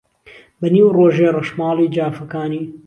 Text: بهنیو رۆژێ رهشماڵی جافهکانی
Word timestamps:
بهنیو 0.59 0.93
رۆژێ 0.97 1.27
رهشماڵی 1.35 1.91
جافهکانی 1.95 2.63